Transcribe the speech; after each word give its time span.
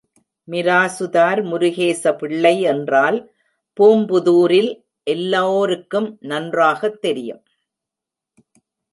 மிராசுதார் 0.47 1.39
முருகேச 1.43 2.17
பிள்ளை 2.17 2.61
என்றால் 2.61 3.31
பூம்புதூரில் 3.79 4.71
எல்லோருக்கும் 5.03 6.17
நன்றாகத் 6.21 7.01
தெரியும். 7.01 7.43